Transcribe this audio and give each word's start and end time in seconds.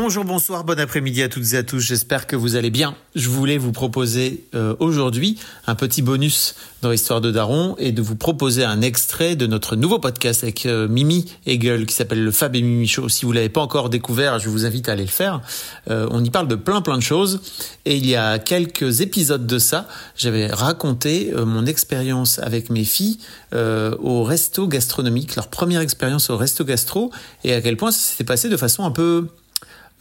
Bonjour, 0.00 0.24
bonsoir, 0.24 0.62
bon 0.62 0.78
après-midi 0.78 1.24
à 1.24 1.28
toutes 1.28 1.54
et 1.54 1.56
à 1.56 1.64
tous. 1.64 1.80
J'espère 1.80 2.28
que 2.28 2.36
vous 2.36 2.54
allez 2.54 2.70
bien. 2.70 2.94
Je 3.16 3.28
voulais 3.28 3.58
vous 3.58 3.72
proposer 3.72 4.44
euh, 4.54 4.76
aujourd'hui 4.78 5.40
un 5.66 5.74
petit 5.74 6.02
bonus 6.02 6.54
dans 6.82 6.92
l'histoire 6.92 7.20
de 7.20 7.32
Daron 7.32 7.74
et 7.80 7.90
de 7.90 8.00
vous 8.00 8.14
proposer 8.14 8.62
un 8.62 8.80
extrait 8.80 9.34
de 9.34 9.48
notre 9.48 9.74
nouveau 9.74 9.98
podcast 9.98 10.44
avec 10.44 10.66
euh, 10.66 10.86
Mimi 10.86 11.34
Hegel 11.46 11.84
qui 11.84 11.94
s'appelle 11.96 12.22
le 12.22 12.30
Fab 12.30 12.54
et 12.54 12.62
Mimi 12.62 12.86
Show. 12.86 13.08
Si 13.08 13.24
vous 13.24 13.32
l'avez 13.32 13.48
pas 13.48 13.60
encore 13.60 13.90
découvert, 13.90 14.38
je 14.38 14.48
vous 14.48 14.64
invite 14.64 14.88
à 14.88 14.92
aller 14.92 15.02
le 15.02 15.08
faire. 15.08 15.40
Euh, 15.90 16.06
on 16.12 16.22
y 16.22 16.30
parle 16.30 16.46
de 16.46 16.54
plein 16.54 16.80
plein 16.80 16.96
de 16.96 17.02
choses 17.02 17.40
et 17.84 17.96
il 17.96 18.06
y 18.06 18.14
a 18.14 18.38
quelques 18.38 19.00
épisodes 19.00 19.48
de 19.48 19.58
ça, 19.58 19.88
j'avais 20.16 20.46
raconté 20.46 21.32
mon 21.34 21.66
expérience 21.66 22.38
avec 22.38 22.70
mes 22.70 22.84
filles 22.84 23.18
au 23.52 24.22
resto 24.22 24.68
gastronomique, 24.68 25.34
leur 25.34 25.48
première 25.48 25.80
expérience 25.80 26.30
au 26.30 26.36
resto 26.36 26.64
gastro 26.64 27.10
et 27.42 27.52
à 27.52 27.60
quel 27.60 27.76
point 27.76 27.90
ça 27.90 27.98
s'était 27.98 28.22
passé 28.22 28.48
de 28.48 28.56
façon 28.56 28.84
un 28.84 28.92
peu 28.92 29.26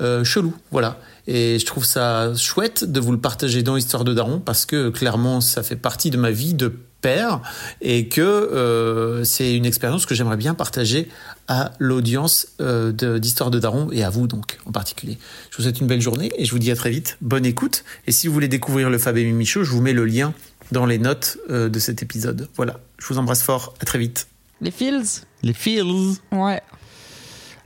euh, 0.02 0.24
chelou, 0.24 0.54
voilà. 0.72 1.00
Et 1.26 1.60
je 1.60 1.66
trouve 1.66 1.86
ça 1.86 2.34
chouette 2.36 2.84
de 2.84 3.00
vous 3.00 3.12
le 3.12 3.20
partager 3.20 3.64
dans 3.64 3.76
Histoire 3.76 4.04
de 4.04 4.14
Daron 4.14 4.40
parce 4.40 4.66
que 4.66 4.90
clairement 4.90 5.42
ça 5.42 5.64
fait 5.64 5.76
partie 5.76 6.10
de 6.10 6.18
ma 6.18 6.32
vie 6.32 6.54
de 6.54 6.74
père 7.02 7.42
et 7.82 8.08
que 8.08 8.22
euh, 8.22 9.24
c'est 9.24 9.56
une 9.56 9.66
expérience 9.66 10.06
que 10.06 10.16
j'aimerais 10.16 10.38
bien 10.38 10.54
partager 10.54 11.10
à 11.48 11.74
l'audience 11.80 12.48
euh, 12.62 12.92
d'Histoire 13.20 13.52
de, 13.52 13.60
Daron 13.60 13.90
et 13.92 14.04
à 14.04 14.10
vous 14.10 14.28
donc 14.28 14.60
en 14.66 14.72
particulier. 14.72 15.18
Je 15.52 15.58
vous 15.58 15.64
souhaite 15.64 15.82
une 15.82 15.88
belle 15.88 16.02
journée 16.02 16.32
et 16.38 16.46
je 16.46 16.52
vous 16.52 16.60
dis 16.60 16.72
à 16.72 16.76
très 16.76 16.92
vite. 16.92 17.18
Bonne 17.22 17.46
écoute. 17.46 17.84
Et 18.06 18.12
si 18.12 18.28
vous 18.28 18.34
voulez 18.34 18.48
découvrir 18.48 18.90
le 18.90 18.98
Fab 18.98 19.18
et 19.18 19.26
Mimi 19.26 19.46
je 19.46 19.60
vous 19.60 19.82
mets 19.82 19.94
le 19.94 20.06
lien 20.06 20.34
dans 20.72 20.86
les 20.86 21.00
notes 21.00 21.38
de 21.50 21.80
cet 21.80 22.04
épisode. 22.04 22.50
Voilà. 22.56 22.80
Je 23.00 23.08
vous 23.08 23.18
embrasse 23.18 23.42
fort. 23.42 23.74
À 23.80 23.86
très 23.86 24.00
vite. 24.00 24.28
Les 24.62 24.72
Fields 24.72 25.24
Les 25.44 25.54
Fields 25.54 26.20
Ouais. 26.32 26.62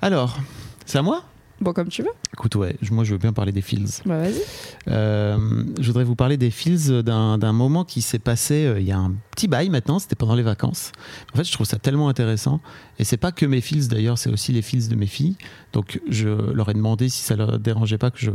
Alors, 0.02 0.38
c'est 0.86 0.98
à 0.98 1.02
moi? 1.02 1.24
Bon, 1.62 1.74
comme 1.74 1.90
tu 1.90 2.02
veux. 2.02 2.10
Écoute, 2.34 2.56
ouais, 2.56 2.76
moi 2.90 3.04
je 3.04 3.12
veux 3.12 3.20
bien 3.20 3.34
parler 3.34 3.52
des 3.52 3.62
Fields. 3.62 4.02
Bah, 4.06 4.18
vas-y. 4.18 4.42
Euh, 4.88 5.64
je 5.80 5.86
voudrais 5.86 6.04
vous 6.04 6.16
parler 6.16 6.36
des 6.36 6.50
Fields 6.50 7.04
d'un 7.04 7.54
moment 7.54 7.86
qui 7.86 8.02
s'est 8.02 8.20
passé 8.20 8.66
euh, 8.66 8.80
il 8.80 8.88
y 8.88 8.92
a 8.92 8.98
un 8.98 9.14
petit 9.30 9.48
bail 9.48 9.70
maintenant, 9.70 10.00
c'était 10.00 10.16
pendant 10.16 10.34
les 10.34 10.42
vacances. 10.42 10.92
En 11.34 11.38
fait, 11.38 11.44
je 11.44 11.52
trouve 11.52 11.68
ça 11.68 11.78
tellement 11.78 12.10
intéressant. 12.10 12.62
Et 12.98 13.04
c'est 13.04 13.18
pas 13.18 13.32
que 13.32 13.46
mes 13.46 13.62
Fields 13.62 13.88
d'ailleurs, 13.90 14.18
c'est 14.18 14.32
aussi 14.32 14.52
les 14.54 14.64
Fields 14.64 14.90
de 14.90 14.96
mes 14.96 15.06
filles. 15.06 15.38
Donc 15.72 16.02
je 16.10 16.30
leur 16.30 16.70
ai 16.70 16.74
demandé 16.74 17.10
si 17.10 17.22
ça 17.22 17.36
leur 17.36 17.60
dérangeait 17.60 18.00
pas 18.00 18.10
que 18.10 18.20
je, 18.20 18.32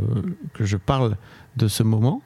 que 0.53 0.63
je 0.63 0.77
parle 0.77 1.17
de 1.57 1.67
ce 1.67 1.83
moment. 1.83 2.21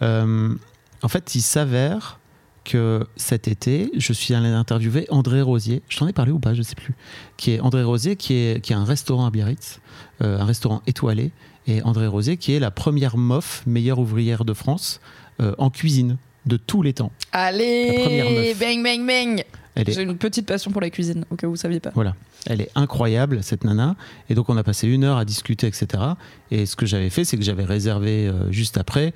Euh, 0.00 0.54
en 1.02 1.08
fait, 1.08 1.34
il 1.34 1.42
s'avère 1.42 2.18
que 2.66 3.06
cet 3.16 3.46
été, 3.48 3.90
je 3.96 4.12
suis 4.12 4.34
allé 4.34 4.48
interviewer 4.48 5.06
André 5.08 5.40
Rosier. 5.40 5.82
Je 5.88 5.98
t'en 5.98 6.08
ai 6.08 6.12
parlé 6.12 6.32
ou 6.32 6.40
pas, 6.40 6.52
je 6.52 6.58
ne 6.58 6.64
sais 6.64 6.74
plus. 6.74 6.94
Qui 7.36 7.52
est 7.52 7.60
André 7.60 7.84
Rosier, 7.84 8.16
qui 8.16 8.34
est, 8.34 8.60
qui 8.60 8.74
a 8.74 8.78
un 8.78 8.84
restaurant 8.84 9.24
à 9.24 9.30
Biarritz, 9.30 9.80
euh, 10.20 10.40
un 10.40 10.44
restaurant 10.44 10.82
étoilé. 10.86 11.30
Et 11.68 11.82
André 11.82 12.06
Rosier, 12.06 12.36
qui 12.36 12.52
est 12.52 12.58
la 12.58 12.70
première 12.70 13.16
MOF, 13.16 13.62
meilleure 13.66 14.00
ouvrière 14.00 14.44
de 14.44 14.52
France, 14.52 15.00
euh, 15.40 15.54
en 15.58 15.70
cuisine 15.70 16.16
de 16.44 16.56
tous 16.56 16.82
les 16.82 16.92
temps. 16.92 17.12
Allez, 17.32 18.54
bang, 18.58 18.82
bang, 18.82 19.06
bang 19.06 19.44
J'ai 19.86 20.02
une 20.02 20.16
petite 20.16 20.46
passion 20.46 20.70
pour 20.70 20.80
la 20.80 20.90
cuisine, 20.90 21.24
au 21.30 21.36
cas 21.36 21.46
où 21.46 21.50
vous 21.50 21.56
ne 21.56 21.60
saviez 21.60 21.80
pas. 21.80 21.90
Voilà. 21.94 22.14
Elle 22.46 22.60
est 22.60 22.70
incroyable, 22.74 23.42
cette 23.42 23.64
nana. 23.64 23.96
Et 24.28 24.34
donc, 24.34 24.48
on 24.48 24.56
a 24.56 24.64
passé 24.64 24.88
une 24.88 25.04
heure 25.04 25.18
à 25.18 25.24
discuter, 25.24 25.66
etc. 25.68 26.02
Et 26.50 26.66
ce 26.66 26.74
que 26.76 26.86
j'avais 26.86 27.10
fait, 27.10 27.24
c'est 27.24 27.36
que 27.36 27.44
j'avais 27.44 27.64
réservé 27.64 28.26
euh, 28.26 28.50
juste 28.50 28.76
après 28.76 29.14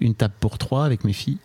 une 0.00 0.14
table 0.14 0.32
pour 0.40 0.56
trois 0.56 0.86
avec 0.86 1.04
mes 1.04 1.12
filles. 1.12 1.36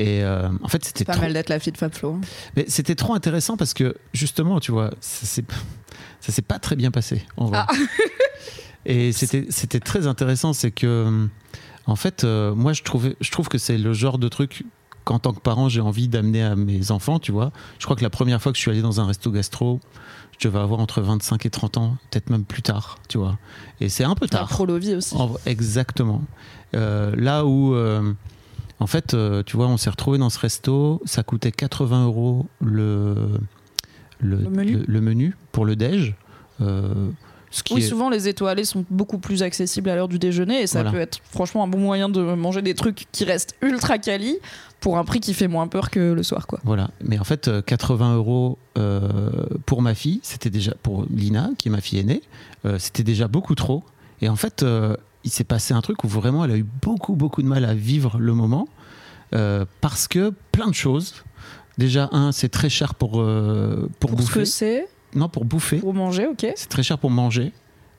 Et 0.00 0.24
euh, 0.24 0.48
en 0.62 0.68
fait, 0.68 0.82
c'était 0.82 1.04
pas 1.04 1.18
mal 1.18 1.34
d'être 1.34 1.50
la 1.50 1.60
fille 1.60 1.74
de 1.74 1.76
Fab 1.76 1.92
Flo. 1.92 2.14
Hein. 2.14 2.20
Mais 2.56 2.64
c'était 2.68 2.94
trop 2.94 3.12
intéressant 3.12 3.58
parce 3.58 3.74
que 3.74 3.96
justement, 4.14 4.58
tu 4.58 4.72
vois, 4.72 4.92
ça 5.00 5.26
s'est 5.26 6.42
pas 6.42 6.58
très 6.58 6.74
bien 6.74 6.90
passé 6.90 7.26
en 7.36 7.46
vrai. 7.46 7.58
Ah. 7.60 7.66
Et 8.86 9.12
c'était 9.12 9.80
très 9.80 10.06
intéressant, 10.06 10.54
c'est 10.54 10.70
que 10.70 11.28
en 11.84 11.96
fait, 11.96 12.24
euh, 12.24 12.54
moi 12.54 12.72
je 12.72 12.82
trouve 12.82 13.14
je 13.20 13.30
trouve 13.30 13.48
que 13.48 13.58
c'est 13.58 13.76
le 13.76 13.92
genre 13.92 14.16
de 14.16 14.28
truc 14.28 14.64
qu'en 15.04 15.18
tant 15.18 15.34
que 15.34 15.40
parent 15.40 15.68
j'ai 15.68 15.82
envie 15.82 16.08
d'amener 16.08 16.42
à 16.42 16.56
mes 16.56 16.90
enfants, 16.90 17.18
tu 17.18 17.30
vois. 17.30 17.52
Je 17.78 17.84
crois 17.84 17.94
que 17.94 18.02
la 18.02 18.08
première 18.08 18.40
fois 18.40 18.52
que 18.52 18.56
je 18.56 18.62
suis 18.62 18.70
allé 18.70 18.80
dans 18.80 18.98
un 18.98 19.06
resto 19.06 19.30
gastro, 19.30 19.80
je 20.38 20.48
devais 20.48 20.60
avoir 20.60 20.80
entre 20.80 21.02
25 21.02 21.44
et 21.44 21.50
30 21.50 21.76
ans, 21.76 21.98
peut-être 22.10 22.30
même 22.30 22.44
plus 22.44 22.62
tard, 22.62 22.98
tu 23.08 23.18
vois. 23.18 23.38
Et 23.82 23.90
c'est 23.90 24.04
un 24.04 24.14
peu 24.14 24.28
tard. 24.28 24.48
La 24.66 24.78
vie 24.78 24.94
aussi. 24.94 25.14
exactement. 25.44 26.22
Euh, 26.74 27.14
là 27.16 27.44
où 27.44 27.74
en 28.80 28.86
fait, 28.86 29.12
euh, 29.12 29.42
tu 29.44 29.56
vois, 29.56 29.66
on 29.68 29.76
s'est 29.76 29.90
retrouvé 29.90 30.18
dans 30.18 30.30
ce 30.30 30.38
resto, 30.38 31.02
ça 31.04 31.22
coûtait 31.22 31.52
80 31.52 32.06
euros 32.06 32.46
le, 32.62 33.14
le, 34.18 34.38
menu. 35.00 35.36
pour 35.52 35.66
le 35.66 35.76
déj. 35.76 36.14
Euh, 36.62 37.10
oui, 37.72 37.82
souvent 37.82 38.08
les 38.08 38.28
étoilés 38.28 38.64
sont 38.64 38.84
beaucoup 38.90 39.18
plus 39.18 39.42
accessibles 39.42 39.90
à 39.90 39.96
l'heure 39.96 40.08
du 40.08 40.18
déjeuner 40.18 40.62
et 40.62 40.66
ça 40.66 40.84
peut 40.84 41.00
être 41.00 41.18
franchement 41.30 41.64
un 41.64 41.66
bon 41.66 41.78
moyen 41.78 42.08
de 42.08 42.20
manger 42.20 42.62
des 42.62 42.74
trucs 42.74 43.06
qui 43.10 43.24
restent 43.24 43.56
ultra 43.60 43.98
quali 43.98 44.38
pour 44.78 44.98
un 44.98 45.04
prix 45.04 45.18
qui 45.18 45.34
fait 45.34 45.48
moins 45.48 45.66
peur 45.66 45.90
que 45.90 46.12
le 46.12 46.22
soir. 46.22 46.46
Quoi. 46.46 46.60
Voilà, 46.64 46.90
mais 47.02 47.18
en 47.18 47.24
fait, 47.24 47.50
80 47.66 48.12
euh, 48.12 48.16
euros 48.16 48.58
pour 49.66 49.82
ma 49.82 49.94
fille, 49.94 50.20
c'était 50.22 50.48
déjà 50.50 50.74
pour 50.82 51.04
Lina, 51.10 51.50
qui 51.58 51.68
est 51.68 51.72
ma 51.72 51.80
fille 51.82 51.98
aînée, 51.98 52.22
c'était 52.78 53.04
déjà 53.04 53.28
beaucoup 53.28 53.54
trop. 53.54 53.84
Et 54.22 54.28
en 54.28 54.36
fait, 54.36 54.64
il 55.24 55.30
s'est 55.30 55.44
passé 55.44 55.74
un 55.74 55.80
truc 55.80 56.04
où 56.04 56.08
vraiment 56.08 56.44
elle 56.44 56.50
a 56.50 56.56
eu 56.56 56.66
beaucoup, 56.82 57.14
beaucoup 57.14 57.42
de 57.42 57.46
mal 57.46 57.64
à 57.64 57.74
vivre 57.74 58.18
le 58.18 58.32
moment 58.32 58.68
euh, 59.34 59.64
parce 59.80 60.08
que 60.08 60.32
plein 60.52 60.68
de 60.68 60.74
choses. 60.74 61.14
Déjà, 61.78 62.08
un, 62.12 62.32
c'est 62.32 62.48
très 62.48 62.68
cher 62.68 62.94
pour, 62.94 63.20
euh, 63.20 63.88
pour, 64.00 64.12
bouffer. 64.12 64.44
C'est 64.44 64.88
Non, 65.14 65.28
pour 65.28 65.44
bouffer. 65.44 65.78
Pour 65.78 65.94
manger, 65.94 66.26
ok. 66.26 66.46
C'est 66.56 66.68
très 66.68 66.82
cher 66.82 66.98
pour 66.98 67.10
manger. 67.10 67.52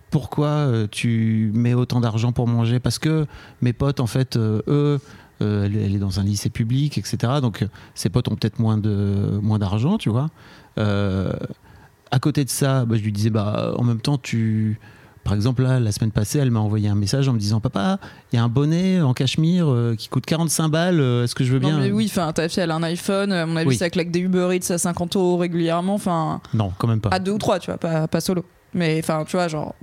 Pourquoi 0.09 0.47
euh, 0.47 0.87
tu 0.91 1.51
mets 1.55 1.73
autant 1.73 2.01
d'argent 2.01 2.31
pour 2.31 2.47
manger? 2.47 2.79
Parce 2.79 2.99
que 2.99 3.25
mes 3.61 3.73
potes, 3.73 3.99
en 3.99 4.07
fait, 4.07 4.35
eux, 4.37 4.99
elle, 5.39 5.75
est 5.75 5.99
dans 5.99 6.19
un 6.19 6.23
lycée 6.23 6.49
public, 6.49 6.97
etc. 6.97 7.33
Donc, 7.41 7.65
ses 7.95 8.09
potes 8.09 8.27
ont 8.27 8.35
peut-être 8.35 8.59
moins 8.59 8.77
de 8.77 9.39
moins 9.41 9.57
d'argent, 9.57 9.97
tu 9.97 10.09
vois. 10.09 10.29
à 10.77 12.19
côté 12.19 12.43
de 12.43 12.49
ça, 12.49 12.85
bah, 12.85 12.97
je 12.97 13.01
lui 13.03 13.11
disais, 13.11 13.29
bah, 13.31 13.73
en 13.77 13.83
même 13.83 14.01
temps, 14.01 14.17
tu 14.17 14.79
par 15.23 15.33
exemple, 15.33 15.61
là, 15.61 15.79
la 15.79 15.91
semaine 15.91 16.11
passée, 16.11 16.39
elle 16.39 16.51
m'a 16.51 16.59
envoyé 16.59 16.89
un 16.89 16.95
message 16.95 17.27
en 17.29 17.33
me 17.33 17.39
disant 17.39 17.59
Papa, 17.59 17.99
il 18.31 18.37
y 18.37 18.39
a 18.39 18.43
un 18.43 18.49
bonnet 18.49 19.01
en 19.01 19.13
cachemire 19.13 19.69
euh, 19.69 19.95
qui 19.95 20.09
coûte 20.09 20.25
45 20.25 20.69
balles, 20.69 20.99
euh, 20.99 21.23
est-ce 21.23 21.35
que 21.35 21.43
je 21.43 21.53
veux 21.53 21.59
bien 21.59 21.91
Oui, 21.91 22.07
enfin, 22.09 22.31
ta 22.33 22.49
fille, 22.49 22.63
elle 22.63 22.71
a 22.71 22.75
un 22.75 22.83
iPhone, 22.83 23.31
à 23.31 23.45
mon 23.45 23.55
avis, 23.55 23.75
ça 23.77 23.89
claque 23.89 24.11
des 24.11 24.19
Uber 24.19 24.49
Eats 24.55 24.73
à 24.73 24.77
50 24.77 25.15
euros 25.15 25.37
régulièrement. 25.37 25.93
Enfin, 25.95 26.41
non, 26.53 26.71
quand 26.77 26.87
même 26.87 27.01
pas. 27.01 27.09
À 27.09 27.19
deux 27.19 27.33
ou 27.33 27.37
trois, 27.37 27.59
tu 27.59 27.67
vois, 27.67 27.77
pas, 27.77 28.07
pas 28.07 28.21
solo. 28.21 28.43
Mais 28.73 28.99
enfin, 28.99 29.23
tu 29.27 29.35
vois, 29.35 29.47
genre. 29.47 29.75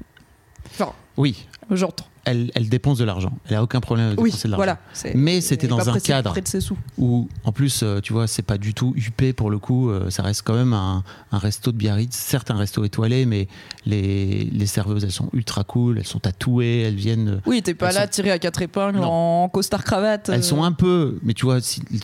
Enfin, 0.71 0.93
oui. 1.17 1.47
Genre 1.71 1.93
elle, 2.29 2.69
dépense 2.69 2.99
de 2.99 3.05
l'argent. 3.05 3.33
Elle 3.49 3.57
a 3.57 3.63
aucun 3.63 3.81
problème 3.81 4.07
avec 4.07 4.19
dépenser 4.19 4.49
de 4.49 4.53
l'argent. 4.53 4.79
Voilà, 4.95 5.15
Mais 5.15 5.41
c'était 5.41 5.67
dans 5.67 5.89
un 5.89 5.99
cadre 5.99 6.35
de 6.39 6.47
ses 6.47 6.61
sous. 6.61 6.77
où, 6.97 7.29
en 7.45 7.53
plus, 7.53 7.83
euh, 7.83 8.01
tu 8.01 8.13
vois, 8.13 8.27
c'est 8.27 8.43
pas 8.43 8.59
du 8.59 8.75
tout 8.75 8.93
huppé 8.97 9.33
pour 9.33 9.51
le 9.51 9.59
coup. 9.59 9.91
Euh, 9.91 10.11
ça 10.11 10.23
reste 10.23 10.43
quand 10.43 10.55
même 10.55 10.73
un, 10.73 11.03
resto 11.33 11.73
de 11.73 11.77
Biarritz. 11.77 12.15
Certes, 12.15 12.51
un 12.51 12.57
resto 12.57 12.85
étoilé, 12.85 13.27
mais 13.27 13.49
les, 13.87 14.67
serveuses, 14.67 15.05
elles 15.05 15.13
sont 15.13 15.31
ultra 15.33 15.65
cool. 15.65 15.99
Elles 15.99 16.07
sont 16.07 16.21
tatouées. 16.21 16.83
Elles 16.83 16.95
viennent. 16.95 17.29
Euh, 17.29 17.41
oui, 17.47 17.63
t'es 17.63 17.75
pas 17.75 17.93
là 17.93 18.07
tiré 18.07 18.31
à 18.31 18.39
quatre 18.39 18.63
épingles 18.63 19.01
en 19.03 19.49
costard 19.49 19.85
cravate. 19.85 20.29
Elles 20.29 20.45
sont 20.45 20.63
un 20.63 20.73
peu. 20.73 21.19
Mais 21.23 21.35
tu 21.35 21.47
vois, 21.47 21.59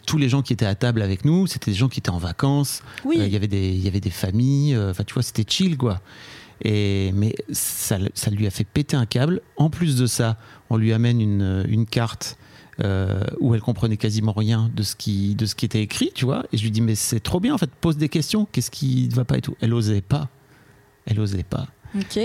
tous 0.07 0.19
les 0.19 0.29
gens 0.29 0.43
qui 0.43 0.53
étaient 0.53 0.67
à 0.67 0.75
table 0.75 1.03
avec 1.03 1.25
nous, 1.25 1.47
c'était 1.47 1.71
des 1.71 1.77
gens 1.77 1.89
qui 1.89 2.01
étaient 2.01 2.11
en 2.11 2.19
vacances. 2.19 2.83
Oui. 3.05 3.17
Il 3.19 3.33
y 3.33 3.37
avait 3.37 3.49
des, 3.49 3.69
il 3.69 3.85
y 3.85 3.89
avait 3.89 4.01
des 4.01 4.11
familles. 4.11 4.77
Enfin, 4.77 5.05
tu 5.05 5.15
vois, 5.15 5.23
c'était 5.23 5.45
chill, 5.47 5.77
quoi. 5.77 6.01
Et, 6.63 7.13
mais 7.15 7.35
ça, 7.53 7.99
ça, 8.15 8.31
lui 8.31 8.47
a 8.47 8.51
fait 8.51 8.65
péter 8.65 8.97
un 8.97 9.07
câble. 9.07 9.41
En 9.57 9.71
plus 9.71 9.97
de 9.97 10.07
ça, 10.07 10.39
on 10.71 10.77
lui 10.77 10.93
amène 10.93 11.21
une, 11.21 11.65
une 11.69 11.87
carte 11.87 12.39
euh, 12.83 13.21
où 13.41 13.55
elle 13.55 13.61
comprenait 13.61 13.97
quasiment 13.97 14.33
rien 14.33 14.71
de 14.75 14.83
ce, 14.83 14.97
qui, 14.97 15.35
de 15.35 15.47
ce 15.47 15.55
qui 15.55 15.65
était 15.65 15.83
écrit, 15.83 16.11
tu 16.15 16.25
vois. 16.25 16.45
Et 16.53 16.57
je 16.57 16.63
lui 16.63 16.71
dis, 16.71 16.81
mais 16.81 16.95
c'est 16.95 17.21
trop 17.21 17.41
bien, 17.41 17.55
en 17.55 17.59
fait, 17.59 17.71
pose 17.71 17.97
des 17.97 18.09
questions, 18.09 18.47
qu'est-ce 18.51 18.71
qui 18.71 19.09
ne 19.11 19.15
va 19.15 19.25
pas 19.25 19.39
et 19.39 19.41
tout. 19.41 19.57
Elle 19.61 19.75
osait 19.75 20.01
pas. 20.01 20.29
Elle 21.07 21.21
osait 21.21 21.45
pas. 21.45 21.67
Ok. 21.97 22.19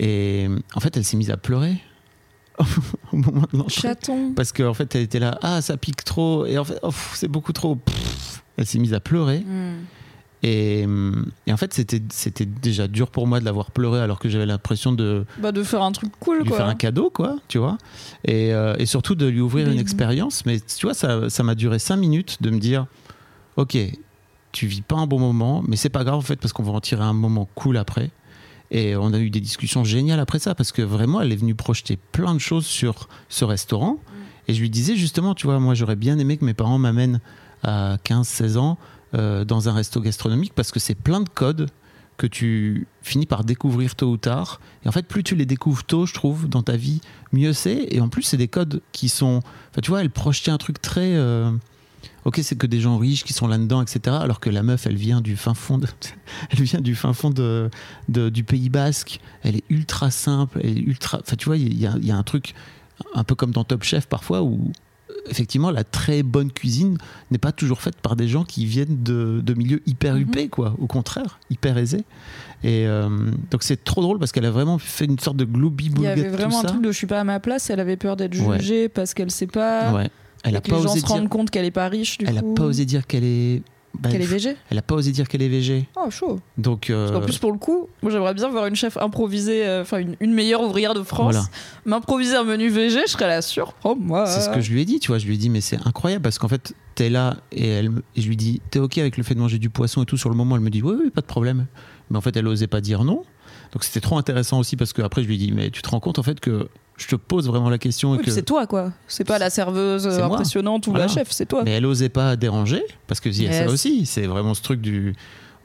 Et 0.00 0.48
en 0.74 0.80
fait, 0.80 0.96
elle 0.96 1.04
s'est 1.04 1.16
mise 1.16 1.30
à 1.30 1.36
pleurer. 1.36 1.76
au 3.12 3.16
moment 3.16 3.46
de 3.52 3.68
Chaton. 3.68 4.32
Parce 4.34 4.52
qu'en 4.52 4.74
fait, 4.74 4.94
elle 4.94 5.02
était 5.02 5.18
là, 5.18 5.38
ah, 5.42 5.60
ça 5.60 5.76
pique 5.76 6.04
trop. 6.04 6.46
Et 6.46 6.56
en 6.56 6.64
fait, 6.64 6.78
oh, 6.82 6.90
c'est 7.14 7.28
beaucoup 7.28 7.52
trop. 7.52 7.78
Elle 8.56 8.66
s'est 8.66 8.78
mise 8.78 8.94
à 8.94 9.00
pleurer. 9.00 9.40
Hmm. 9.40 9.82
Et, 10.46 10.84
en 11.50 11.56
fait, 11.56 11.72
c'était, 11.72 12.44
déjà 12.44 12.86
dur 12.86 13.10
pour 13.10 13.26
moi 13.26 13.40
de 13.40 13.46
l'avoir 13.46 13.70
pleuré 13.70 14.00
alors 14.00 14.18
que 14.18 14.28
j'avais 14.28 14.44
l'impression 14.44 14.92
de. 14.92 15.24
Bah, 15.38 15.52
de 15.52 15.62
faire 15.62 15.82
un 15.82 15.92
truc 15.92 16.12
cool, 16.20 16.42
lui 16.42 16.50
faire 16.50 16.66
un 16.66 16.74
cadeau, 16.74 17.08
quoi, 17.08 17.36
tu 17.48 17.56
vois. 17.56 17.78
Et, 18.26 18.52
euh, 18.52 18.74
et 18.78 18.84
surtout 18.84 19.14
de 19.14 19.24
lui 19.24 19.40
ouvrir 19.40 19.70
une 19.70 19.78
expérience. 19.78 20.44
Mais 20.44 20.60
tu 20.60 20.84
vois, 20.84 20.92
ça, 20.92 21.30
ça 21.30 21.42
m'a 21.44 21.54
duré 21.54 21.78
cinq 21.78 21.96
minutes 21.96 22.42
de 22.42 22.50
me 22.50 22.58
dire 22.58 22.86
Ok, 23.56 23.78
tu 24.52 24.66
vis 24.66 24.82
pas 24.82 24.96
un 24.96 25.06
bon 25.06 25.18
moment, 25.18 25.64
mais 25.66 25.76
c'est 25.76 25.88
pas 25.88 26.04
grave 26.04 26.18
en 26.18 26.20
fait, 26.20 26.36
parce 26.36 26.52
qu'on 26.52 26.62
va 26.62 26.72
en 26.72 26.80
tirer 26.80 27.04
un 27.04 27.14
moment 27.14 27.48
cool 27.54 27.78
après. 27.78 28.10
Et 28.70 28.96
on 28.96 29.14
a 29.14 29.18
eu 29.20 29.30
des 29.30 29.40
discussions 29.40 29.82
géniales 29.82 30.20
après 30.20 30.40
ça, 30.40 30.54
parce 30.54 30.72
que 30.72 30.82
vraiment, 30.82 31.22
elle 31.22 31.32
est 31.32 31.36
venue 31.36 31.54
projeter 31.54 31.98
plein 32.12 32.34
de 32.34 32.38
choses 32.38 32.66
sur 32.66 33.08
ce 33.30 33.46
restaurant. 33.46 33.98
Et 34.46 34.52
je 34.52 34.60
lui 34.60 34.68
disais 34.68 34.94
justement, 34.94 35.34
tu 35.34 35.46
vois, 35.46 35.58
moi 35.58 35.72
j'aurais 35.72 35.96
bien 35.96 36.18
aimé 36.18 36.36
que 36.36 36.44
mes 36.44 36.52
parents 36.52 36.78
m'amènent 36.78 37.20
à 37.62 37.96
15-16 38.04 38.58
ans 38.58 38.76
euh, 39.14 39.44
dans 39.44 39.68
un 39.68 39.72
resto 39.72 40.00
gastronomique 40.00 40.52
parce 40.54 40.72
que 40.72 40.80
c'est 40.80 40.94
plein 40.94 41.20
de 41.20 41.28
codes 41.28 41.68
que 42.16 42.26
tu 42.26 42.86
finis 43.02 43.26
par 43.26 43.44
découvrir 43.44 43.94
tôt 43.94 44.10
ou 44.10 44.16
tard. 44.16 44.60
Et 44.84 44.88
en 44.88 44.92
fait, 44.92 45.06
plus 45.06 45.22
tu 45.22 45.34
les 45.34 45.46
découvres 45.46 45.84
tôt, 45.84 46.06
je 46.06 46.14
trouve, 46.14 46.48
dans 46.48 46.62
ta 46.62 46.76
vie, 46.76 47.00
mieux 47.32 47.52
c'est. 47.52 47.86
Et 47.90 48.00
en 48.00 48.08
plus, 48.08 48.22
c'est 48.22 48.36
des 48.36 48.48
codes 48.48 48.82
qui 48.92 49.08
sont. 49.08 49.40
Enfin, 49.70 49.80
tu 49.82 49.90
vois, 49.90 50.00
elle 50.00 50.10
projetait 50.10 50.50
un 50.50 50.58
truc 50.58 50.80
très. 50.80 51.14
Euh, 51.14 51.50
ok, 52.24 52.40
c'est 52.42 52.56
que 52.56 52.66
des 52.66 52.80
gens 52.80 52.98
riches 52.98 53.24
qui 53.24 53.32
sont 53.32 53.46
là-dedans, 53.46 53.82
etc. 53.82 54.16
Alors 54.20 54.40
que 54.40 54.50
la 54.50 54.62
meuf, 54.62 54.86
elle 54.86 54.96
vient 54.96 55.20
du 55.20 55.36
fin 55.36 55.54
fond, 55.54 55.80
elle 56.50 56.62
vient 56.62 56.80
du 56.80 56.94
fin 56.94 57.12
fond 57.12 57.30
de, 57.30 57.70
du 58.08 58.44
Pays 58.44 58.68
Basque. 58.68 59.20
Elle 59.42 59.56
est 59.56 59.64
ultra 59.68 60.10
simple, 60.10 60.64
ultra. 60.64 61.18
Enfin, 61.20 61.36
tu 61.36 61.46
vois, 61.46 61.56
il 61.56 61.78
y 61.78 61.86
a, 61.86 62.16
un 62.16 62.22
truc 62.22 62.54
un 63.14 63.24
peu 63.24 63.34
comme 63.34 63.50
dans 63.50 63.64
Top 63.64 63.82
Chef 63.82 64.06
parfois 64.06 64.42
où 64.42 64.72
effectivement, 65.28 65.70
la 65.70 65.84
très 65.84 66.22
bonne 66.22 66.50
cuisine 66.50 66.98
n'est 67.30 67.38
pas 67.38 67.52
toujours 67.52 67.80
faite 67.80 67.96
par 67.96 68.16
des 68.16 68.28
gens 68.28 68.44
qui 68.44 68.66
viennent 68.66 69.02
de, 69.02 69.54
milieux 69.54 69.82
hyper 69.86 70.14
mhm. 70.14 70.20
huppés, 70.20 70.48
quoi. 70.48 70.74
Au 70.78 70.86
contraire, 70.86 71.38
hyper 71.50 71.78
aisés. 71.78 72.04
Et 72.62 72.86
euh, 72.86 73.08
donc 73.50 73.62
c'est 73.62 73.82
trop 73.84 74.00
drôle 74.00 74.18
parce 74.18 74.32
qu'elle 74.32 74.46
a 74.46 74.50
vraiment 74.50 74.78
fait 74.78 75.04
une 75.04 75.18
sorte 75.18 75.36
de 75.36 75.44
gloobie 75.44 75.92
Il 75.96 76.02
y 76.02 76.06
avait 76.06 76.28
vraiment 76.28 76.60
un 76.60 76.64
truc 76.64 76.82
de 76.82 76.90
je 76.90 76.96
suis 76.96 77.06
pas 77.06 77.20
à 77.20 77.24
ma 77.24 77.40
place. 77.40 77.68
Elle 77.68 77.80
avait 77.80 77.96
peur 77.96 78.16
d'être 78.16 78.32
jugée 78.32 78.88
parce 78.88 79.12
qu'elle 79.14 79.30
sait 79.30 79.46
pas. 79.46 79.92
Ouais. 79.92 80.08
Elle 80.44 80.56
a 80.56 80.60
pas 80.60 80.76
les 80.76 80.82
gens 80.82 80.94
se 80.94 81.06
rendent 81.06 81.28
compte 81.28 81.50
qu'elle 81.50 81.64
est 81.64 81.70
pas 81.70 81.88
riche. 81.88 82.18
Du 82.18 82.26
elle 82.26 82.38
a 82.38 82.42
pas 82.42 82.64
osé 82.64 82.84
dire 82.84 83.06
qu'elle 83.06 83.24
est 83.24 83.62
bah, 83.98 84.10
qu'elle 84.10 84.22
est 84.22 84.26
végé 84.26 84.56
Elle 84.70 84.78
a 84.78 84.82
pas 84.82 84.94
osé 84.94 85.12
dire 85.12 85.28
qu'elle 85.28 85.42
est 85.42 85.48
végé. 85.48 85.88
Oh, 85.96 86.10
chaud. 86.10 86.40
Donc, 86.58 86.90
euh... 86.90 87.14
En 87.14 87.20
plus, 87.20 87.38
pour 87.38 87.52
le 87.52 87.58
coup, 87.58 87.88
moi 88.02 88.10
j'aimerais 88.10 88.34
bien 88.34 88.48
voir 88.48 88.66
une 88.66 88.76
chef 88.76 88.96
improviser, 88.96 89.66
euh, 89.66 89.82
enfin 89.82 90.02
une, 90.20 90.34
meilleure 90.34 90.62
ouvrière 90.62 90.94
de 90.94 91.02
France, 91.02 91.36
m'improviser 91.84 92.36
un 92.36 92.44
menu 92.44 92.68
végé, 92.68 93.00
je 93.06 93.12
serais 93.12 93.28
là 93.28 93.42
surprends-moi. 93.42 94.26
C'est 94.26 94.40
ce 94.40 94.50
que 94.50 94.60
je 94.60 94.72
lui 94.72 94.82
ai 94.82 94.84
dit, 94.84 94.98
tu 94.98 95.08
vois. 95.08 95.18
Je 95.18 95.26
lui 95.26 95.34
ai 95.34 95.38
dit, 95.38 95.50
mais 95.50 95.60
c'est 95.60 95.78
incroyable 95.86 96.22
parce 96.22 96.38
qu'en 96.38 96.48
fait, 96.48 96.74
t'es 96.94 97.10
là 97.10 97.36
et, 97.52 97.68
elle, 97.68 97.90
et 98.16 98.20
je 98.20 98.28
lui 98.28 98.36
dis, 98.36 98.60
t'es 98.70 98.78
OK 98.78 98.98
avec 98.98 99.16
le 99.16 99.22
fait 99.22 99.34
de 99.34 99.40
manger 99.40 99.58
du 99.58 99.70
poisson 99.70 100.02
et 100.02 100.06
tout 100.06 100.16
sur 100.16 100.30
le 100.30 100.36
moment? 100.36 100.56
Elle 100.56 100.62
me 100.62 100.70
dit, 100.70 100.82
oui, 100.82 100.94
oui, 101.00 101.10
pas 101.10 101.20
de 101.20 101.26
problème. 101.26 101.66
Mais 102.10 102.16
en 102.16 102.20
fait, 102.20 102.36
elle 102.36 102.46
osait 102.46 102.66
pas 102.66 102.80
dire 102.80 103.04
non. 103.04 103.22
Donc 103.72 103.84
c'était 103.84 104.00
trop 104.00 104.18
intéressant 104.18 104.58
aussi 104.58 104.76
parce 104.76 104.92
qu'après, 104.92 105.22
je 105.22 105.28
lui 105.28 105.34
ai 105.34 105.38
dit, 105.38 105.52
mais 105.52 105.70
tu 105.70 105.82
te 105.82 105.88
rends 105.88 106.00
compte 106.00 106.18
en 106.18 106.22
fait 106.22 106.40
que 106.40 106.68
je 106.96 107.06
te 107.08 107.16
pose 107.16 107.48
vraiment 107.48 107.70
la 107.70 107.78
question. 107.78 108.16
que... 108.16 108.30
c'est 108.30 108.42
toi, 108.42 108.66
quoi. 108.66 108.92
C'est 109.08 109.24
pas 109.24 109.38
la 109.38 109.50
serveuse 109.50 110.06
impressionnante 110.06 110.86
ou 110.86 110.94
la 110.94 111.08
chef, 111.08 111.30
c'est 111.30 111.46
toi. 111.46 111.62
Mais 111.64 111.72
elle 111.72 111.86
osait 111.86 112.08
pas 112.08 112.36
déranger, 112.36 112.82
parce 113.06 113.20
que 113.20 113.28
y 113.28 113.48
a 113.48 113.66
ça 113.66 113.72
aussi. 113.72 114.06
C'est 114.06 114.26
vraiment 114.26 114.54
ce 114.54 114.62
truc 114.62 114.80
du. 114.80 115.14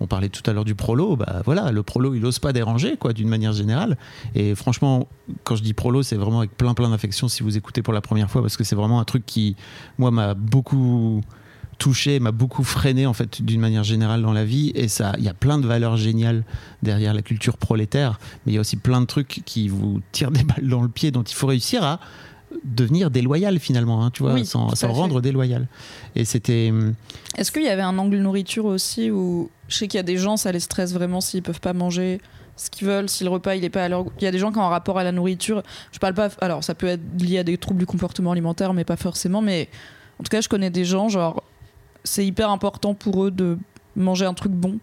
On 0.02 0.08
parlait 0.08 0.30
tout 0.30 0.50
à 0.50 0.54
l'heure 0.54 0.64
du 0.64 0.76
prolo, 0.76 1.18
bah 1.18 1.42
voilà, 1.44 1.74
le 1.74 1.84
prolo 1.84 2.16
il 2.16 2.26
ose 2.26 2.40
pas 2.40 2.54
déranger 2.54 2.96
quoi, 2.96 3.12
d'une 3.12 3.28
manière 3.28 3.52
générale. 3.52 3.98
Et 4.34 4.56
franchement, 4.56 5.10
quand 5.44 5.58
je 5.58 5.62
dis 5.62 5.74
prolo, 5.74 6.04
c'est 6.04 6.16
vraiment 6.16 6.40
avec 6.40 6.56
plein 6.56 6.74
plein 6.74 6.90
d'affection 6.90 7.28
si 7.28 7.44
vous 7.44 7.58
écoutez 7.58 7.82
pour 7.82 7.94
la 7.94 8.00
première 8.00 8.32
fois, 8.32 8.42
parce 8.42 8.56
que 8.56 8.64
c'est 8.64 8.78
vraiment 8.78 9.02
un 9.02 9.04
truc 9.04 9.25
qui, 9.25 9.58
moi, 9.98 10.10
m'a 10.10 10.36
beaucoup 10.36 11.20
touché, 11.80 12.20
m'a 12.20 12.31
beaucoup 12.31 12.64
freiné 12.64 13.08
en 13.08 13.14
fait 13.14 13.42
d'une 13.42 13.60
manière 13.60 13.84
générale 13.84 14.22
dans 14.22 14.34
la 14.34 14.46
vie. 14.46 14.72
Et 14.76 14.88
ça, 14.88 15.14
il 15.18 15.24
y 15.24 15.30
a 15.30 15.34
plein 15.34 15.58
de 15.58 15.66
valeurs 15.66 15.98
géniales 15.98 16.44
derrière 16.84 17.16
la 17.16 17.24
culture 17.24 17.58
prolétaire, 17.58 18.20
mais 18.46 18.52
il 18.52 18.56
y 18.56 18.58
a 18.60 18.62
aussi 18.62 18.76
plein 18.76 19.02
de 19.02 19.08
trucs 19.08 19.42
qui 19.46 19.70
vous 19.70 20.02
tirent 20.12 20.31
des 20.31 20.44
balles 20.44 20.68
dans 20.68 20.84
le 20.84 20.90
pied, 20.90 21.10
dont 21.10 21.24
il 21.24 21.34
faut 21.34 21.48
réussir 21.48 21.84
à 21.84 22.00
devenir 22.64 23.12
déloyal 23.12 23.60
finalement, 23.60 24.04
hein, 24.04 24.12
tu 24.12 24.24
vois, 24.24 24.44
sans, 24.44 24.68
rendre 24.84 25.22
déloyal. 25.22 25.68
Et 26.16 26.26
c'était. 26.26 26.70
Hum, 26.72 26.94
Est-ce 27.38 27.52
qu'il 27.52 27.64
y 27.64 27.70
avait 27.70 27.82
un 27.82 27.98
angle 27.98 28.18
nourriture 28.18 28.66
aussi 28.66 29.10
où 29.10 29.50
je 29.68 29.78
sais 29.78 29.88
qu'il 29.88 29.98
y 29.98 30.02
a 30.02 30.04
des 30.04 30.18
gens, 30.18 30.38
ça 30.38 30.52
les 30.52 30.60
stresse 30.60 30.94
vraiment 30.94 31.22
s'ils 31.22 31.42
peuvent 31.42 31.62
pas 31.62 31.74
manger 31.74 32.22
ce 32.58 32.70
qu'ils 32.70 32.88
veulent, 32.88 33.08
si 33.08 33.24
le 33.24 33.30
repas 33.30 33.56
il 33.56 33.64
est 33.64 33.70
pas 33.70 33.86
à 33.86 33.90
leur 33.90 34.06
Il 34.18 34.25
y 34.25 34.28
a 34.28 34.32
des 34.32 34.40
gens 34.40 34.52
qui 34.52 34.58
ont 34.58 34.64
un 34.64 34.70
rapport 34.70 35.00
à 35.00 35.04
la 35.04 35.14
nourriture. 35.14 35.64
Je 35.94 36.00
parle 36.00 36.14
pas. 36.14 36.30
Alors 36.42 36.64
ça 36.64 36.75
peut 36.75 36.88
être 36.88 37.02
lié 37.18 37.40
à 37.40 37.44
des 37.44 37.58
troubles 37.58 37.80
du 37.80 37.86
comportement 37.86 38.32
alimentaire, 38.32 38.74
mais 38.74 38.84
pas 38.84 38.98
forcément. 38.98 39.42
Mais 39.42 39.70
en 40.20 40.24
tout 40.24 40.30
cas, 40.30 40.42
je 40.42 40.50
connais 40.50 40.70
des 40.70 40.84
gens, 40.84 41.08
genre 41.08 41.44
c'est 42.04 42.25
hyper 42.25 42.50
important 42.50 42.94
pour 42.94 43.25
eux 43.25 43.31
de 43.31 43.57
manger 43.96 44.25
un 44.25 44.34
truc 44.34 44.51
bon. 44.51 44.80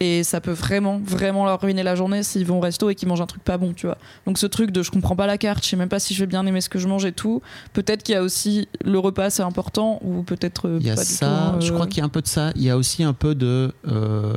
Et 0.00 0.22
ça 0.22 0.40
peut 0.40 0.52
vraiment, 0.52 1.00
vraiment 1.02 1.44
leur 1.44 1.60
ruiner 1.60 1.82
la 1.82 1.96
journée 1.96 2.22
s'ils 2.22 2.46
vont 2.46 2.58
au 2.58 2.60
resto 2.60 2.88
et 2.88 2.94
qu'ils 2.94 3.08
mangent 3.08 3.20
un 3.20 3.26
truc 3.26 3.42
pas 3.42 3.58
bon, 3.58 3.72
tu 3.72 3.86
vois. 3.86 3.98
Donc 4.26 4.38
ce 4.38 4.46
truc 4.46 4.70
de 4.70 4.82
je 4.84 4.92
comprends 4.92 5.16
pas 5.16 5.26
la 5.26 5.38
carte, 5.38 5.64
je 5.64 5.70
sais 5.70 5.76
même 5.76 5.88
pas 5.88 5.98
si 5.98 6.14
je 6.14 6.20
vais 6.20 6.28
bien 6.28 6.46
aimer 6.46 6.60
ce 6.60 6.68
que 6.68 6.78
je 6.78 6.86
mange 6.86 7.04
et 7.04 7.10
tout. 7.10 7.42
Peut-être 7.72 8.04
qu'il 8.04 8.14
y 8.14 8.16
a 8.16 8.22
aussi 8.22 8.68
le 8.84 8.98
repas, 9.00 9.30
c'est 9.30 9.42
important, 9.42 9.98
ou 10.02 10.22
peut-être 10.22 10.68
euh, 10.68 10.78
Il 10.80 10.86
y 10.86 10.90
a 10.90 10.96
ça, 10.96 11.56
je 11.58 11.72
crois 11.72 11.86
euh, 11.86 11.88
qu'il 11.88 11.98
y 11.98 12.00
a 12.02 12.04
un 12.04 12.10
peu 12.10 12.22
de 12.22 12.28
ça. 12.28 12.52
Il 12.54 12.62
y 12.62 12.70
a 12.70 12.76
aussi 12.76 13.02
un 13.02 13.12
peu 13.12 13.34
de. 13.34 13.72
Euh, 13.88 14.34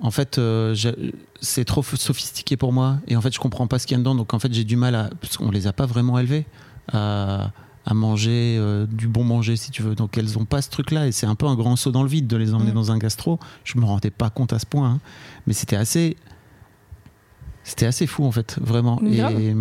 en 0.00 0.10
fait, 0.10 0.38
c'est 1.40 1.64
trop 1.64 1.82
sophistiqué 1.82 2.58
pour 2.58 2.74
moi. 2.74 2.98
Et 3.08 3.16
en 3.16 3.22
fait, 3.22 3.32
je 3.32 3.38
comprends 3.38 3.66
pas 3.66 3.78
ce 3.78 3.86
qu'il 3.86 3.96
y 3.96 3.98
a 3.98 3.98
dedans. 4.00 4.14
Donc 4.14 4.34
en 4.34 4.38
fait, 4.38 4.52
j'ai 4.52 4.64
du 4.64 4.76
mal 4.76 4.94
à. 4.94 5.08
Parce 5.18 5.38
qu'on 5.38 5.50
les 5.50 5.66
a 5.66 5.72
pas 5.72 5.86
vraiment 5.86 6.18
élevés. 6.18 6.44
À 7.86 7.92
manger 7.92 8.56
euh, 8.58 8.86
du 8.86 9.08
bon 9.08 9.24
manger 9.24 9.56
si 9.56 9.70
tu 9.70 9.82
veux. 9.82 9.94
Donc 9.94 10.16
elles 10.16 10.38
ont 10.38 10.44
pas 10.44 10.62
ce 10.62 10.70
truc 10.70 10.90
là 10.90 11.06
et 11.06 11.12
c'est 11.12 11.26
un 11.26 11.34
peu 11.34 11.46
un 11.46 11.54
grand 11.54 11.76
saut 11.76 11.90
dans 11.90 12.02
le 12.02 12.08
vide 12.08 12.26
de 12.26 12.36
les 12.36 12.54
emmener 12.54 12.70
mm. 12.70 12.74
dans 12.74 12.92
un 12.92 12.98
gastro. 12.98 13.38
Je 13.64 13.78
me 13.78 13.84
rendais 13.84 14.10
pas 14.10 14.30
compte 14.30 14.52
à 14.52 14.58
ce 14.58 14.66
point 14.66 14.88
hein. 14.88 15.00
mais 15.46 15.52
c'était 15.52 15.76
assez 15.76 16.16
c'était 17.62 17.86
assez 17.86 18.06
fou 18.06 18.24
en 18.24 18.32
fait 18.32 18.58
vraiment. 18.60 19.00
Et, 19.04 19.54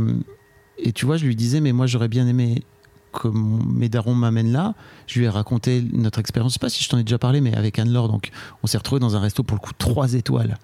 et, 0.77 0.93
tu 0.93 1.05
vois 1.05 1.17
je 1.17 1.25
lui 1.25 1.35
disais 1.35 1.59
mais 1.59 1.73
moi 1.73 1.85
j'aurais 1.85 2.07
bien 2.07 2.27
aimé 2.27 2.63
que 3.11 3.27
mes 3.27 3.89
darons 3.89 4.15
m'amènent 4.15 4.51
là. 4.51 4.73
Je 5.07 5.19
lui 5.19 5.25
ai 5.25 5.29
raconté 5.29 5.83
notre 5.91 6.19
expérience. 6.19 6.53
Je 6.53 6.53
sais 6.53 6.59
pas 6.59 6.69
si 6.69 6.83
je 6.83 6.89
t'en 6.89 6.97
ai 6.97 7.03
déjà 7.03 7.17
parlé 7.17 7.41
mais 7.41 7.55
avec 7.55 7.77
Anne-Laure 7.77 8.07
donc 8.07 8.31
on 8.63 8.67
s'est 8.67 8.77
retrouvé 8.77 8.99
dans 8.99 9.17
un 9.17 9.19
resto 9.19 9.43
pour 9.43 9.57
le 9.57 9.61
coup 9.61 9.73
trois 9.77 10.13
étoiles. 10.13 10.57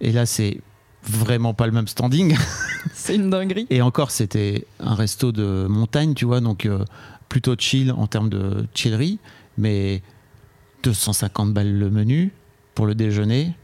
Et 0.00 0.10
là 0.10 0.24
c'est 0.24 0.62
vraiment 1.04 1.54
pas 1.54 1.66
le 1.66 1.72
même 1.72 1.88
standing. 1.88 2.36
C'est 2.94 3.16
une 3.16 3.30
dinguerie. 3.30 3.66
Et 3.70 3.82
encore, 3.82 4.10
c'était 4.10 4.66
un 4.80 4.94
resto 4.94 5.32
de 5.32 5.66
montagne, 5.68 6.14
tu 6.14 6.24
vois, 6.24 6.40
donc 6.40 6.66
euh, 6.66 6.84
plutôt 7.28 7.54
chill 7.58 7.92
en 7.92 8.06
termes 8.06 8.28
de 8.28 8.66
chillerie, 8.74 9.18
mais 9.56 10.02
250 10.82 11.52
balles 11.52 11.78
le 11.78 11.90
menu 11.90 12.32
pour 12.74 12.86
le 12.86 12.94
déjeuner. 12.94 13.54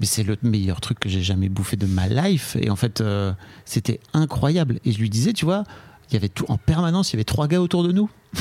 Mais 0.00 0.06
c'est 0.06 0.24
le 0.24 0.36
meilleur 0.42 0.80
truc 0.80 0.98
que 0.98 1.08
j'ai 1.08 1.22
jamais 1.22 1.48
bouffé 1.48 1.76
de 1.76 1.86
ma 1.86 2.08
life. 2.08 2.56
Et 2.60 2.70
en 2.70 2.76
fait, 2.76 3.00
euh, 3.00 3.32
c'était 3.64 4.00
incroyable. 4.14 4.80
Et 4.84 4.92
je 4.92 4.98
lui 4.98 5.10
disais, 5.10 5.32
tu 5.32 5.44
vois, 5.44 5.64
il 6.10 6.14
y 6.14 6.16
avait 6.16 6.28
tout 6.28 6.44
en 6.48 6.56
permanence, 6.56 7.12
il 7.12 7.16
y 7.16 7.16
avait 7.16 7.24
trois 7.24 7.46
gars 7.46 7.60
autour 7.60 7.84
de 7.84 7.92
nous. 7.92 8.10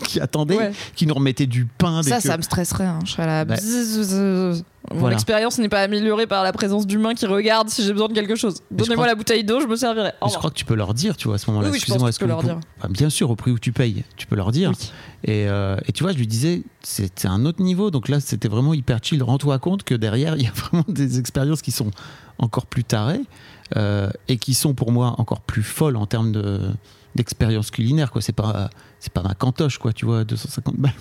qui 0.06 0.20
attendaient, 0.20 0.72
qui 0.94 1.06
nous 1.06 1.14
remettaient 1.14 1.46
du 1.46 1.66
pain. 1.66 2.02
Ça, 2.02 2.20
ça 2.20 2.36
me 2.36 2.42
stresserait. 2.42 2.86
Hein. 2.86 2.98
Je 3.04 3.12
serais 3.12 3.26
là. 3.26 3.44
Bah, 3.44 3.56
mon 4.92 5.10
expérience 5.10 5.58
n'est 5.58 5.68
pas 5.68 5.82
améliorée 5.82 6.26
par 6.26 6.42
la 6.42 6.52
présence 6.52 6.86
d'humains 6.86 7.14
qui 7.14 7.26
regardent 7.26 7.68
si 7.68 7.84
j'ai 7.84 7.92
besoin 7.92 8.08
de 8.08 8.14
quelque 8.14 8.34
chose. 8.34 8.62
Donnez-moi 8.70 9.06
la 9.06 9.14
bouteille 9.14 9.44
d'eau, 9.44 9.60
je 9.60 9.66
me 9.66 9.76
servirai. 9.76 10.12
je 10.26 10.36
crois 10.36 10.50
que 10.50 10.56
tu 10.56 10.64
peux 10.64 10.74
leur 10.74 10.94
dire, 10.94 11.16
tu 11.16 11.28
vois, 11.28 11.36
à 11.36 11.38
ce 11.38 11.50
moment-là. 11.50 11.68
Excusez-moi, 11.68 12.08
est-ce 12.08 12.18
que, 12.18 12.24
leur 12.24 12.42
dire 12.42 12.58
Bien 12.88 13.10
sûr, 13.10 13.30
au 13.30 13.36
prix 13.36 13.50
où 13.50 13.58
tu 13.58 13.72
payes, 13.72 14.04
tu 14.16 14.26
peux 14.26 14.36
leur 14.36 14.50
dire. 14.50 14.72
Et, 15.22 15.46
euh, 15.48 15.76
et, 15.86 15.92
tu 15.92 16.02
vois, 16.02 16.12
je 16.12 16.18
lui 16.18 16.26
disais, 16.26 16.62
c'était 16.82 17.28
un 17.28 17.44
autre 17.44 17.62
niveau. 17.62 17.90
Donc 17.90 18.08
là, 18.08 18.20
c'était 18.20 18.48
vraiment 18.48 18.72
hyper 18.72 18.98
chill. 19.02 19.22
Rends-toi 19.22 19.58
compte 19.58 19.84
que 19.84 19.94
derrière, 19.94 20.34
il 20.38 20.42
y 20.42 20.48
a 20.48 20.52
vraiment 20.52 20.84
des 20.88 21.18
expériences 21.18 21.62
qui 21.62 21.72
sont 21.72 21.90
encore 22.38 22.66
plus 22.66 22.84
tarées 22.84 23.20
euh, 23.76 24.10
et 24.28 24.38
qui 24.38 24.54
sont 24.54 24.74
pour 24.74 24.92
moi 24.92 25.14
encore 25.18 25.40
plus 25.40 25.62
folles 25.62 25.96
en 25.96 26.06
termes 26.06 26.32
de 26.32 26.60
d'expérience 27.14 27.70
culinaire 27.70 28.10
quoi. 28.10 28.22
C'est 28.22 28.32
pas 28.32 28.70
c'est 28.98 29.12
pas 29.12 29.22
ma 29.22 29.34
cantoche 29.34 29.78
quoi 29.78 29.92
tu 29.92 30.04
vois 30.04 30.24
250 30.24 30.76
balles 30.76 30.92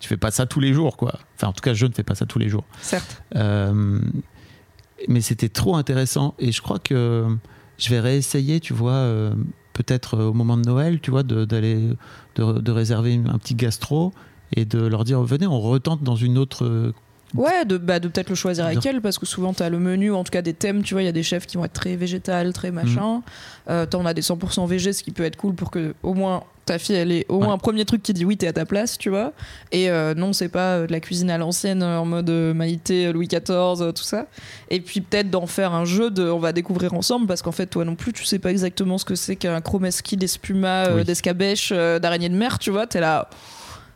tu 0.00 0.08
fais 0.08 0.16
pas 0.16 0.30
ça 0.30 0.46
tous 0.46 0.60
les 0.60 0.72
jours 0.72 0.96
quoi. 0.96 1.18
Enfin 1.36 1.48
en 1.48 1.52
tout 1.52 1.60
cas 1.62 1.74
je 1.74 1.86
ne 1.86 1.92
fais 1.92 2.02
pas 2.02 2.14
ça 2.14 2.26
tous 2.26 2.38
les 2.38 2.48
jours. 2.48 2.64
Certes. 2.80 3.22
Euh, 3.36 4.00
mais 5.08 5.20
c'était 5.20 5.48
trop 5.48 5.76
intéressant 5.76 6.34
et 6.38 6.52
je 6.52 6.60
crois 6.60 6.78
que 6.78 7.26
je 7.78 7.90
vais 7.90 8.00
réessayer 8.00 8.58
tu 8.60 8.72
vois 8.72 8.92
euh, 8.92 9.34
peut-être 9.72 10.18
au 10.18 10.32
moment 10.32 10.56
de 10.56 10.66
Noël 10.66 11.00
tu 11.00 11.10
vois 11.10 11.22
d'aller 11.22 11.90
de, 12.34 12.52
de, 12.60 12.72
réserver 12.72 13.20
un 13.26 13.38
petit 13.38 13.54
gastro 13.54 14.12
et 14.56 14.64
de 14.64 14.84
leur 14.84 15.04
dire 15.04 15.22
venez 15.22 15.46
on 15.46 15.60
retente 15.60 16.02
dans 16.02 16.16
une 16.16 16.36
autre 16.36 16.92
Ouais, 17.34 17.64
de, 17.64 17.76
bah, 17.76 18.00
de 18.00 18.08
peut-être 18.08 18.30
le 18.30 18.34
choisir 18.34 18.66
avec 18.66 18.84
elle, 18.86 19.00
parce 19.00 19.18
que 19.18 19.26
souvent 19.26 19.52
tu 19.52 19.62
as 19.62 19.70
le 19.70 19.78
menu, 19.78 20.10
ou 20.10 20.16
en 20.16 20.24
tout 20.24 20.30
cas 20.30 20.42
des 20.42 20.54
thèmes, 20.54 20.82
tu 20.82 20.94
vois, 20.94 21.02
il 21.02 21.06
y 21.06 21.08
a 21.08 21.12
des 21.12 21.22
chefs 21.22 21.46
qui 21.46 21.56
vont 21.56 21.64
être 21.64 21.72
très 21.72 21.96
végétal, 21.96 22.52
très 22.52 22.70
machin. 22.70 23.18
Mm. 23.18 23.70
Euh, 23.70 23.86
T'en 23.86 24.06
as 24.06 24.14
des 24.14 24.22
100% 24.22 24.66
végé, 24.66 24.92
ce 24.92 25.02
qui 25.02 25.10
peut 25.10 25.24
être 25.24 25.36
cool 25.36 25.54
pour 25.54 25.70
que 25.70 25.94
au 26.02 26.14
moins 26.14 26.42
ta 26.68 26.78
fille, 26.78 26.96
elle 26.96 27.12
ait 27.12 27.26
au 27.28 27.40
moins 27.40 27.54
un 27.54 27.58
premier 27.58 27.84
truc 27.84 28.02
qui 28.02 28.12
dit 28.12 28.24
oui, 28.24 28.36
t'es 28.36 28.46
à 28.46 28.52
ta 28.52 28.66
place, 28.66 28.98
tu 28.98 29.08
vois. 29.08 29.32
Et 29.72 29.90
euh, 29.90 30.14
non, 30.14 30.32
c'est 30.32 30.48
pas 30.48 30.76
euh, 30.76 30.86
de 30.86 30.92
la 30.92 31.00
cuisine 31.00 31.30
à 31.30 31.38
l'ancienne 31.38 31.82
en 31.82 32.04
mode 32.04 32.28
euh, 32.30 32.54
Maïté, 32.54 33.10
Louis 33.10 33.26
XIV, 33.26 33.92
tout 33.94 34.02
ça. 34.02 34.26
Et 34.70 34.80
puis 34.80 35.00
peut-être 35.00 35.30
d'en 35.30 35.46
faire 35.46 35.72
un 35.72 35.84
jeu 35.84 36.10
de 36.10 36.28
on 36.30 36.38
va 36.38 36.52
découvrir 36.52 36.94
ensemble, 36.94 37.26
parce 37.26 37.42
qu'en 37.42 37.52
fait, 37.52 37.66
toi 37.66 37.84
non 37.84 37.94
plus, 37.94 38.12
tu 38.12 38.24
sais 38.24 38.38
pas 38.38 38.50
exactement 38.50 38.98
ce 38.98 39.04
que 39.04 39.14
c'est 39.14 39.36
qu'un 39.36 39.60
chromeski, 39.60 40.16
d'espuma, 40.16 41.02
d'escabèche, 41.04 41.72
d'araignée 41.72 42.28
de 42.28 42.36
mer, 42.36 42.58
tu 42.58 42.70
vois. 42.70 42.86
T'es 42.86 43.00
là 43.00 43.30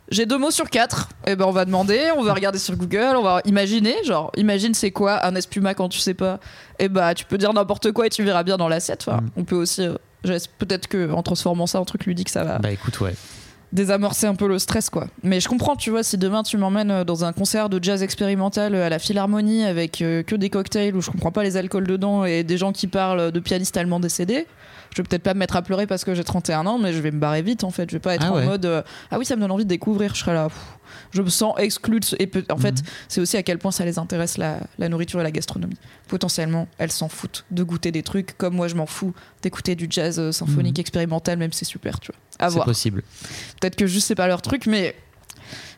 j'ai 0.09 0.25
deux 0.25 0.37
mots 0.37 0.51
sur 0.51 0.69
quatre. 0.69 1.09
Et 1.27 1.35
ben 1.35 1.45
on 1.45 1.51
va 1.51 1.65
demander, 1.65 2.09
on 2.17 2.23
va 2.23 2.33
regarder 2.33 2.59
sur 2.59 2.75
Google, 2.75 3.15
on 3.15 3.23
va 3.23 3.41
imaginer, 3.45 3.95
genre 4.03 4.31
imagine 4.35 4.73
c'est 4.73 4.91
quoi 4.91 5.25
un 5.25 5.35
espuma 5.35 5.73
quand 5.73 5.89
tu 5.89 5.99
sais 5.99 6.13
pas. 6.13 6.39
Et 6.79 6.89
bah 6.89 7.13
tu 7.13 7.25
peux 7.25 7.37
dire 7.37 7.53
n'importe 7.53 7.91
quoi 7.91 8.07
et 8.07 8.09
tu 8.09 8.23
verras 8.23 8.43
bien 8.43 8.57
dans 8.57 8.67
l'assiette. 8.67 9.05
Enfin, 9.07 9.21
Mm. 9.21 9.29
On 9.37 9.43
peut 9.43 9.55
aussi, 9.55 9.81
euh, 9.81 10.37
peut-être 10.57 10.87
que 10.87 11.11
en 11.11 11.23
transformant 11.23 11.67
ça 11.67 11.79
en 11.79 11.85
truc 11.85 12.05
ludique, 12.05 12.29
ça 12.29 12.43
va 12.43 12.59
Bah 12.59 12.71
écoute, 12.71 12.99
ouais. 13.01 13.13
désamorcer 13.71 14.27
un 14.27 14.35
peu 14.35 14.47
le 14.47 14.59
stress 14.59 14.89
quoi. 14.89 15.07
Mais 15.23 15.39
je 15.39 15.47
comprends, 15.47 15.75
tu 15.75 15.89
vois, 15.89 16.03
si 16.03 16.17
demain 16.17 16.43
tu 16.43 16.57
m'emmènes 16.57 16.91
euh, 16.91 17.03
dans 17.03 17.25
un 17.25 17.33
concert 17.33 17.69
de 17.69 17.83
jazz 17.83 18.03
expérimental 18.03 18.75
euh, 18.75 18.85
à 18.85 18.89
la 18.89 18.99
Philharmonie 18.99 19.63
avec 19.65 20.01
euh, 20.01 20.21
que 20.23 20.35
des 20.35 20.49
cocktails 20.49 20.95
où 20.95 21.01
je 21.01 21.09
comprends 21.09 21.31
pas 21.31 21.43
les 21.43 21.57
alcools 21.57 21.87
dedans 21.87 22.23
et 22.25 22.43
des 22.43 22.57
gens 22.57 22.71
qui 22.71 22.87
parlent 22.87 23.31
de 23.31 23.39
pianistes 23.39 23.75
allemands 23.77 23.99
décédés, 23.99 24.45
je 24.95 25.01
vais 25.01 25.07
peut-être 25.07 25.23
pas 25.23 25.33
me 25.33 25.39
mettre 25.39 25.55
à 25.55 25.61
pleurer 25.61 25.87
parce 25.87 26.03
que 26.03 26.13
j'ai 26.13 26.23
31 26.23 26.65
ans, 26.67 26.77
mais 26.77 26.93
je 26.93 26.99
vais 26.99 27.11
me 27.11 27.19
barrer 27.19 27.41
vite 27.41 27.63
en 27.63 27.71
fait. 27.71 27.89
Je 27.89 27.95
vais 27.95 27.99
pas 27.99 28.15
être 28.15 28.25
Ah 28.27 28.33
en 28.33 28.41
mode 28.43 28.65
euh, 28.65 28.81
ah 29.11 29.17
oui, 29.17 29.25
ça 29.25 29.35
me 29.35 29.41
donne 29.41 29.51
envie 29.51 29.63
de 29.65 29.69
découvrir. 29.69 30.13
Je 30.15 30.19
serai 30.19 30.33
là, 30.33 30.49
pff, 30.49 30.57
je 31.11 31.21
me 31.21 31.29
sens 31.29 31.55
exclue. 31.57 31.99
de 31.99 32.05
ce- 32.05 32.15
Et 32.19 32.29
en 32.51 32.57
fait, 32.57 32.79
Mhm. 32.79 32.85
c'est 33.07 33.21
aussi 33.21 33.37
à 33.37 33.43
quel 33.43 33.57
point 33.57 33.71
ça 33.71 33.85
les 33.85 33.97
intéresse 33.99 34.37
la, 34.37 34.59
la 34.77 34.89
nourriture 34.89 35.19
et 35.19 35.23
la 35.23 35.31
gastronomie. 35.31 35.77
Potentiellement, 36.07 36.67
elles 36.77 36.91
s'en 36.91 37.09
foutent 37.09 37.45
de 37.51 37.63
goûter 37.63 37.91
des 37.91 38.03
trucs 38.03 38.37
comme 38.37 38.55
moi 38.55 38.67
je 38.67 38.75
m'en 38.75 38.85
fous 38.85 39.13
d'écouter 39.41 39.75
du 39.75 39.87
jazz 39.89 40.19
euh, 40.19 40.31
symphonique 40.31 40.77
Mhm. 40.77 40.81
expérimental, 40.81 41.37
même 41.37 41.51
si 41.53 41.59
c'est 41.59 41.65
super, 41.71 41.99
tu 41.99 42.11
vois. 42.11 42.45
À 42.47 42.49
C'est 42.51 42.63
possible. 42.63 43.03
Peut-être 43.59 43.75
que 43.75 43.87
juste 43.87 44.07
c'est 44.07 44.15
pas 44.15 44.27
leur 44.27 44.41
truc, 44.41 44.65
mais 44.67 44.95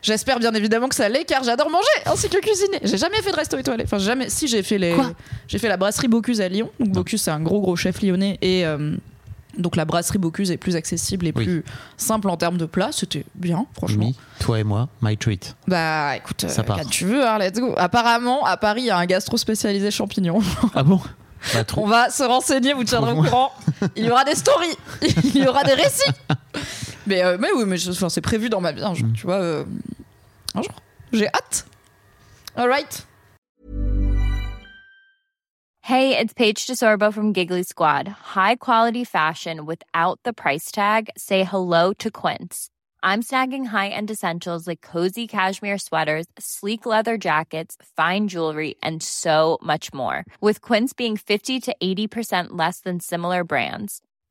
j'espère 0.02 0.38
bien 0.38 0.52
évidemment 0.54 0.88
que 0.88 0.94
ça 0.94 1.08
l'est 1.08 1.24
car 1.24 1.42
j'adore 1.44 1.70
manger 1.70 1.86
ainsi 2.06 2.28
que 2.28 2.38
cuisiner. 2.38 2.78
J'ai 2.82 2.98
jamais 2.98 3.20
fait 3.22 3.30
de 3.30 3.36
resto 3.36 3.56
étoilé. 3.58 3.84
Enfin, 3.84 3.98
jamais. 3.98 4.28
Si 4.28 4.48
j'ai 4.48 4.62
fait 4.62 4.78
les. 4.78 4.94
J'ai 5.48 5.58
fait 5.58 5.68
la 5.68 5.76
brasserie 5.76 6.08
Bocuse 6.08 6.40
à 6.40 6.48
Lyon. 6.48 6.70
Donc 6.80 6.90
Bocuse 6.92 7.22
c'est 7.22 7.30
un 7.30 7.40
gros 7.40 7.60
gros 7.60 7.76
chef 7.76 8.02
lyonnais 8.02 8.38
et 8.42 8.66
euh, 8.66 8.96
donc 9.58 9.76
la 9.76 9.84
brasserie 9.86 10.18
Bocuse 10.18 10.50
est 10.50 10.56
plus 10.58 10.76
accessible 10.76 11.26
et 11.26 11.32
Oui. 11.34 11.44
plus 11.44 11.64
simple 11.96 12.28
en 12.28 12.36
termes 12.36 12.58
de 12.58 12.66
plats. 12.66 12.90
C'était 12.92 13.24
bien, 13.34 13.66
franchement. 13.74 14.12
Toi 14.40 14.60
et 14.60 14.64
moi, 14.64 14.88
my 15.02 15.16
treat. 15.16 15.56
Bah 15.66 16.16
écoute, 16.16 16.44
Ça 16.48 16.60
euh, 16.60 16.64
part. 16.64 16.78
quand 16.80 16.90
tu 16.90 17.04
veux, 17.06 17.26
hein, 17.26 17.38
let's 17.38 17.58
go. 17.58 17.72
Apparemment, 17.78 18.44
à 18.44 18.56
Paris, 18.58 18.82
il 18.82 18.86
y 18.86 18.90
a 18.90 18.98
un 18.98 19.06
gastro 19.06 19.36
spécialisé 19.38 19.90
champignons. 19.90 20.40
Ah 20.74 20.82
bon 20.82 21.00
Bah. 21.54 21.60
On 21.76 21.86
va 21.86 22.10
se 22.10 22.24
renseigner, 22.24 22.72
vous 22.72 22.82
tiendrez 22.82 23.12
au 23.12 23.22
courant. 23.22 23.52
Il 23.94 24.04
y 24.04 24.10
aura 24.10 24.24
des 24.24 24.34
stories, 24.34 24.74
il 25.34 25.36
y 25.44 25.46
aura 25.46 25.62
des 25.62 25.74
récits. 25.74 26.10
Mais, 27.06 27.22
euh, 27.22 27.36
mais 27.38 27.48
oui, 27.54 27.64
mais 27.66 27.76
je- 27.76 27.90
enfin, 27.92 28.08
c'est 28.08 28.20
prévu 28.20 28.48
dans 28.48 28.60
ma 28.60 28.72
vie. 28.72 28.82
un 28.82 28.94
jour, 28.94 29.08
Mm. 29.08 29.12
Tu 29.14 29.26
vois, 29.26 29.36
euh, 29.36 29.64
un 30.54 30.62
jour. 30.62 30.72
J'ai 31.12 31.28
hâte. 31.28 31.66
All 32.56 32.68
right. 32.68 33.04
Hey, 35.82 36.18
it's 36.18 36.34
Paige 36.34 36.66
DeSorbo 36.66 37.12
from 37.12 37.32
Giggly 37.32 37.62
Squad. 37.62 38.08
High 38.34 38.56
quality 38.56 39.04
fashion 39.04 39.66
without 39.66 40.18
the 40.24 40.32
price 40.32 40.72
tag. 40.72 41.10
Say 41.16 41.44
hello 41.44 41.92
to 41.98 42.10
Quince. 42.10 42.70
I'm 43.04 43.22
snagging 43.22 43.66
high-end 43.66 44.10
essentials 44.10 44.66
like 44.66 44.80
cozy 44.80 45.28
cashmere 45.28 45.78
sweaters, 45.78 46.26
sleek 46.40 46.86
leather 46.86 47.16
jackets, 47.16 47.76
fine 47.96 48.26
jewelry, 48.26 48.74
and 48.82 49.00
so 49.00 49.58
much 49.62 49.94
more. 49.94 50.24
With 50.40 50.60
Quince 50.60 50.92
being 50.92 51.16
50 51.16 51.60
to 51.60 51.76
80% 51.80 52.46
less 52.56 52.80
than 52.80 52.98
similar 52.98 53.44
brands. 53.44 54.00